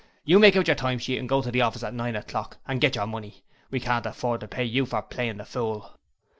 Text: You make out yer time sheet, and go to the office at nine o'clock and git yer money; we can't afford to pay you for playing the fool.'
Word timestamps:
You 0.25 0.39
make 0.39 0.55
out 0.55 0.67
yer 0.67 0.73
time 0.73 0.97
sheet, 0.97 1.19
and 1.19 1.29
go 1.29 1.43
to 1.43 1.51
the 1.51 1.61
office 1.61 1.83
at 1.83 1.93
nine 1.93 2.15
o'clock 2.15 2.57
and 2.67 2.81
git 2.81 2.95
yer 2.95 3.05
money; 3.05 3.43
we 3.69 3.79
can't 3.79 4.07
afford 4.07 4.41
to 4.41 4.47
pay 4.47 4.63
you 4.65 4.87
for 4.87 5.03
playing 5.03 5.37
the 5.37 5.45
fool.' 5.45 5.91